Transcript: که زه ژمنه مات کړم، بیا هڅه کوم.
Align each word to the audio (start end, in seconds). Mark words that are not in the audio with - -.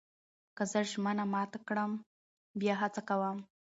که 0.55 0.63
زه 0.71 0.79
ژمنه 0.89 1.25
مات 1.31 1.51
کړم، 1.67 1.91
بیا 2.59 2.73
هڅه 2.81 3.01
کوم. 3.09 3.37